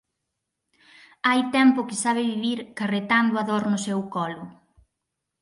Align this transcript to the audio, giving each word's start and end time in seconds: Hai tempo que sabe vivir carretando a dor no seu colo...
Hai 1.27 1.39
tempo 1.57 1.87
que 1.87 2.01
sabe 2.03 2.29
vivir 2.33 2.59
carretando 2.79 3.33
a 3.37 3.43
dor 3.49 3.63
no 3.71 3.79
seu 3.85 3.99
colo... 4.15 4.43